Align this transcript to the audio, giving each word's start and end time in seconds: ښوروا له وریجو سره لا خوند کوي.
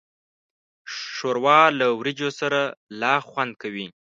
ښوروا 0.97 1.61
له 1.79 1.87
وریجو 1.99 2.29
سره 2.39 2.61
لا 3.01 3.13
خوند 3.29 3.53
کوي. 3.61 3.87